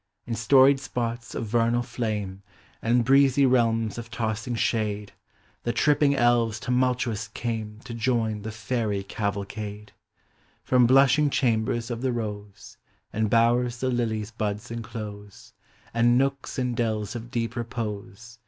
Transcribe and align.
In 0.25 0.33
storied 0.33 0.79
spots 0.79 1.35
of 1.35 1.45
vernal 1.45 1.83
tlame 1.83 2.39
And 2.81 3.05
breezy 3.05 3.45
realms 3.45 3.99
of 3.99 4.09
tossing 4.09 4.55
shade, 4.55 5.11
The 5.61 5.73
tripping 5.73 6.15
elves 6.15 6.59
tumultuous 6.59 7.27
came 7.27 7.79
To 7.83 7.93
join 7.93 8.41
the 8.41 8.51
fairy 8.51 9.03
cavalcade: 9.03 9.91
From 10.63 10.87
blushing 10.87 11.29
chambers 11.29 11.91
of 11.91 12.01
the 12.01 12.11
rose, 12.11 12.77
And 13.13 13.29
bowers 13.29 13.77
the 13.77 13.89
lily's 13.91 14.31
buds 14.31 14.71
enclose, 14.71 15.53
And 15.93 16.17
nooks 16.17 16.57
and 16.57 16.75
dells 16.75 17.15
of 17.15 17.29
deep 17.29 17.55
repose. 17.55 18.39